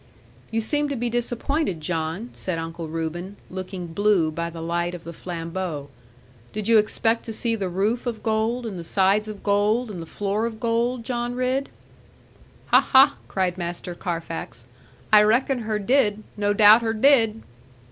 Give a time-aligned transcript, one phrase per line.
[0.49, 5.03] 'You seem to be disappointed, John,' said Uncle Reuben, looking blue by the light of
[5.03, 5.89] the flambeaux;
[6.53, 10.01] 'did you expect to see the roof of gold, and the sides of gold, and
[10.01, 11.69] the floor of gold, John Ridd?'
[12.69, 14.65] 'Ha, ha!' cried Master Carfax;
[15.13, 17.43] 'I reckon her did; no doubt her did.'